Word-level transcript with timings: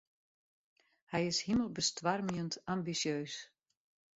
Hy 1.11 1.21
is 1.31 1.39
himelbestoarmjend 1.45 2.53
ambisjeus. 2.73 3.35